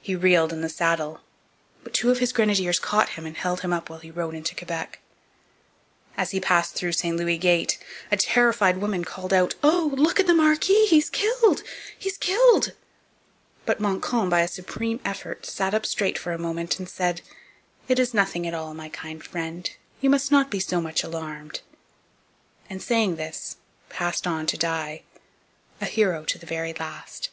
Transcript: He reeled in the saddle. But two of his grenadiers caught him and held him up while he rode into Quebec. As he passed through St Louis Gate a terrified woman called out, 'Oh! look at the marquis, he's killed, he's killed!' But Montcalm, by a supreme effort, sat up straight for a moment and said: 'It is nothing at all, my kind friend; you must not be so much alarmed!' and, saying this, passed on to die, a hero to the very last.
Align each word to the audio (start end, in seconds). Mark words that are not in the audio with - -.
He 0.00 0.16
reeled 0.16 0.54
in 0.54 0.62
the 0.62 0.70
saddle. 0.70 1.20
But 1.84 1.92
two 1.92 2.10
of 2.10 2.18
his 2.18 2.32
grenadiers 2.32 2.78
caught 2.78 3.10
him 3.10 3.26
and 3.26 3.36
held 3.36 3.60
him 3.60 3.74
up 3.74 3.90
while 3.90 3.98
he 3.98 4.10
rode 4.10 4.34
into 4.34 4.54
Quebec. 4.54 5.00
As 6.16 6.30
he 6.30 6.40
passed 6.40 6.74
through 6.74 6.92
St 6.92 7.14
Louis 7.14 7.36
Gate 7.36 7.78
a 8.10 8.16
terrified 8.16 8.78
woman 8.78 9.04
called 9.04 9.34
out, 9.34 9.56
'Oh! 9.62 9.92
look 9.98 10.18
at 10.18 10.26
the 10.26 10.32
marquis, 10.32 10.86
he's 10.86 11.10
killed, 11.10 11.62
he's 11.98 12.16
killed!' 12.16 12.72
But 13.66 13.80
Montcalm, 13.80 14.30
by 14.30 14.40
a 14.40 14.48
supreme 14.48 14.98
effort, 15.04 15.44
sat 15.44 15.74
up 15.74 15.84
straight 15.84 16.16
for 16.18 16.32
a 16.32 16.38
moment 16.38 16.78
and 16.78 16.88
said: 16.88 17.20
'It 17.86 17.98
is 17.98 18.14
nothing 18.14 18.46
at 18.46 18.54
all, 18.54 18.72
my 18.72 18.88
kind 18.88 19.22
friend; 19.22 19.68
you 20.00 20.08
must 20.08 20.32
not 20.32 20.50
be 20.50 20.58
so 20.58 20.80
much 20.80 21.02
alarmed!' 21.04 21.60
and, 22.70 22.82
saying 22.82 23.16
this, 23.16 23.58
passed 23.90 24.26
on 24.26 24.46
to 24.46 24.56
die, 24.56 25.02
a 25.82 25.84
hero 25.84 26.24
to 26.24 26.38
the 26.38 26.46
very 26.46 26.72
last. 26.72 27.28